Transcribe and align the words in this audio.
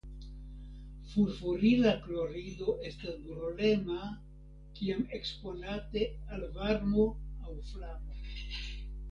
Furfurila 1.09 1.91
klorido 2.05 2.73
estas 2.91 3.19
brulema 3.27 3.99
kiam 4.81 5.05
eksponate 5.19 6.09
al 6.39 6.49
varmo 6.57 7.07
aŭ 7.53 7.55
flamo. 7.71 8.19